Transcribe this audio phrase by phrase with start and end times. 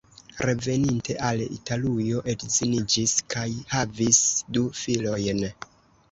[0.49, 3.43] Reveninte al Italujo edziniĝis kaj
[3.75, 4.23] havis
[4.57, 5.45] du filojn.